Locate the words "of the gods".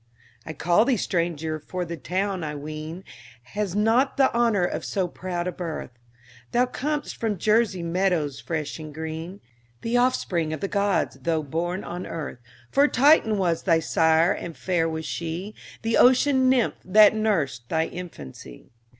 10.53-11.19